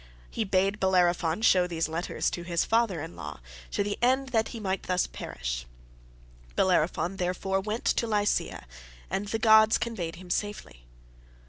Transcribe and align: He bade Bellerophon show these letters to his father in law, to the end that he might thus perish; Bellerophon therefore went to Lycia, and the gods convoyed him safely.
He 0.31 0.43
bade 0.43 0.79
Bellerophon 0.79 1.43
show 1.43 1.67
these 1.67 1.87
letters 1.87 2.31
to 2.31 2.41
his 2.41 2.65
father 2.65 3.01
in 3.03 3.15
law, 3.15 3.39
to 3.69 3.83
the 3.83 3.99
end 4.01 4.29
that 4.29 4.47
he 4.47 4.59
might 4.59 4.81
thus 4.81 5.05
perish; 5.05 5.67
Bellerophon 6.55 7.17
therefore 7.17 7.59
went 7.59 7.85
to 7.85 8.07
Lycia, 8.07 8.65
and 9.11 9.27
the 9.27 9.37
gods 9.37 9.77
convoyed 9.77 10.15
him 10.15 10.31
safely. 10.31 10.87